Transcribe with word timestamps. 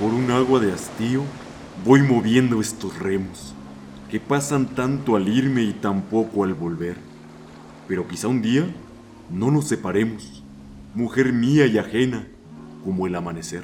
Por 0.00 0.12
un 0.12 0.28
agua 0.32 0.58
de 0.58 0.72
hastío 0.72 1.22
voy 1.84 2.02
moviendo 2.02 2.60
estos 2.60 2.98
remos, 2.98 3.54
que 4.10 4.18
pasan 4.18 4.74
tanto 4.74 5.14
al 5.14 5.28
irme 5.28 5.62
y 5.62 5.72
tan 5.72 6.02
poco 6.02 6.42
al 6.42 6.52
volver. 6.52 6.96
Pero 7.86 8.08
quizá 8.08 8.26
un 8.26 8.42
día 8.42 8.66
no 9.30 9.52
nos 9.52 9.68
separemos, 9.68 10.42
mujer 10.96 11.32
mía 11.32 11.66
y 11.66 11.78
ajena, 11.78 12.26
como 12.82 13.06
el 13.06 13.14
amanecer. 13.14 13.62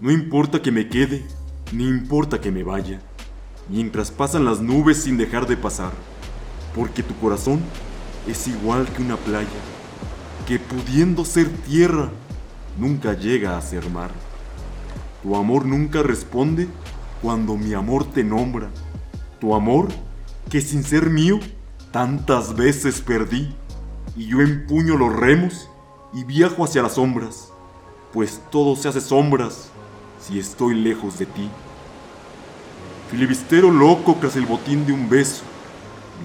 No 0.00 0.10
importa 0.10 0.62
que 0.62 0.72
me 0.72 0.88
quede, 0.88 1.24
ni 1.70 1.86
importa 1.86 2.40
que 2.40 2.50
me 2.50 2.64
vaya, 2.64 3.00
mientras 3.68 4.10
pasan 4.10 4.44
las 4.44 4.60
nubes 4.60 5.04
sin 5.04 5.16
dejar 5.16 5.46
de 5.46 5.56
pasar, 5.56 5.92
porque 6.74 7.04
tu 7.04 7.14
corazón 7.16 7.60
es 8.26 8.48
igual 8.48 8.88
que 8.88 9.02
una 9.02 9.16
playa, 9.16 9.48
que 10.48 10.58
pudiendo 10.58 11.24
ser 11.24 11.48
tierra, 11.68 12.10
nunca 12.80 13.14
llega 13.14 13.56
a 13.56 13.62
ser 13.62 13.88
mar. 13.90 14.10
Tu 15.22 15.36
amor 15.36 15.66
nunca 15.66 16.02
responde 16.02 16.68
cuando 17.20 17.56
mi 17.56 17.74
amor 17.74 18.04
te 18.04 18.24
nombra. 18.24 18.70
Tu 19.40 19.54
amor, 19.54 19.88
que 20.48 20.60
sin 20.60 20.82
ser 20.82 21.10
mío, 21.10 21.38
tantas 21.92 22.54
veces 22.56 23.00
perdí. 23.00 23.54
Y 24.16 24.26
yo 24.26 24.40
empuño 24.40 24.96
los 24.96 25.14
remos 25.14 25.68
y 26.12 26.24
viajo 26.24 26.64
hacia 26.64 26.82
las 26.82 26.94
sombras, 26.94 27.52
pues 28.12 28.42
todo 28.50 28.74
se 28.76 28.88
hace 28.88 29.00
sombras 29.00 29.70
si 30.20 30.38
estoy 30.38 30.74
lejos 30.74 31.18
de 31.18 31.26
ti. 31.26 31.48
Filibistero 33.10 33.70
loco 33.70 34.16
tras 34.20 34.36
el 34.36 34.46
botín 34.46 34.86
de 34.86 34.92
un 34.92 35.08
beso, 35.08 35.42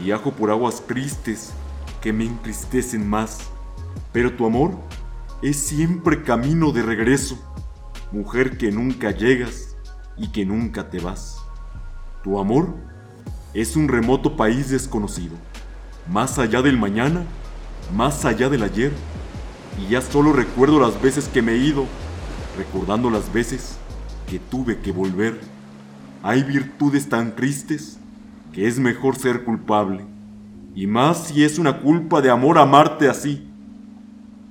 viajo 0.03 0.31
por 0.31 0.49
aguas 0.49 0.81
tristes 0.87 1.51
que 2.01 2.13
me 2.13 2.25
entristecen 2.25 3.07
más, 3.07 3.39
pero 4.11 4.33
tu 4.33 4.45
amor 4.45 4.71
es 5.41 5.57
siempre 5.57 6.23
camino 6.23 6.71
de 6.71 6.81
regreso, 6.81 7.37
mujer 8.11 8.57
que 8.57 8.71
nunca 8.71 9.11
llegas 9.11 9.75
y 10.17 10.29
que 10.29 10.45
nunca 10.45 10.89
te 10.89 10.99
vas. 10.99 11.37
Tu 12.23 12.39
amor 12.39 12.75
es 13.53 13.75
un 13.75 13.87
remoto 13.87 14.35
país 14.35 14.69
desconocido, 14.69 15.35
más 16.09 16.39
allá 16.39 16.61
del 16.61 16.77
mañana, 16.77 17.23
más 17.95 18.25
allá 18.25 18.49
del 18.49 18.63
ayer, 18.63 18.91
y 19.79 19.91
ya 19.91 20.01
solo 20.01 20.33
recuerdo 20.33 20.79
las 20.79 21.01
veces 21.01 21.27
que 21.27 21.41
me 21.41 21.53
he 21.53 21.57
ido, 21.57 21.85
recordando 22.57 23.09
las 23.09 23.31
veces 23.31 23.77
que 24.27 24.39
tuve 24.39 24.79
que 24.79 24.91
volver. 24.91 25.39
Hay 26.23 26.43
virtudes 26.43 27.09
tan 27.09 27.35
tristes 27.35 27.99
que 28.53 28.67
es 28.67 28.79
mejor 28.79 29.15
ser 29.15 29.43
culpable, 29.43 30.05
y 30.73 30.87
más 30.87 31.27
si 31.27 31.43
es 31.43 31.59
una 31.59 31.81
culpa 31.81 32.21
de 32.21 32.29
amor 32.29 32.57
amarte 32.57 33.07
así. 33.07 33.47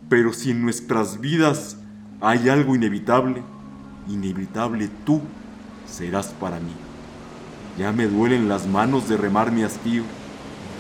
Pero 0.09 0.33
si 0.33 0.51
en 0.51 0.63
nuestras 0.63 1.21
vidas 1.21 1.79
hay 2.25 2.49
algo 2.49 2.75
inevitable, 2.75 3.43
inevitable 4.09 4.89
tú 5.05 5.21
serás 5.87 6.29
para 6.29 6.59
mí. 6.59 6.73
Ya 7.79 7.93
me 7.93 8.07
duelen 8.07 8.49
las 8.49 8.67
manos 8.67 9.11
de 9.11 9.19
remar 9.19 9.53
mi 9.53 9.63
hastío, 9.63 10.05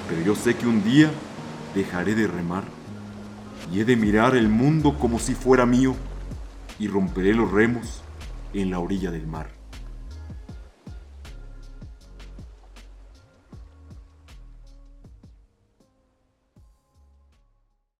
pero 0.08 0.22
yo 0.22 0.34
sé 0.34 0.56
que 0.56 0.66
un 0.66 0.82
día 0.82 1.10
dejaré 1.74 2.14
de 2.14 2.26
remar 2.26 2.64
y 3.70 3.80
he 3.80 3.84
de 3.84 3.94
mirar 3.94 4.34
el 4.34 4.48
mundo 4.48 4.98
como 4.98 5.18
si 5.18 5.34
fuera 5.34 5.66
mío 5.66 5.94
y 6.78 6.88
romperé 6.88 7.34
los 7.34 7.50
remos 7.50 8.00
en 8.54 8.70
la 8.70 8.78
orilla 8.78 9.10
del 9.10 9.26
mar. 9.26 9.63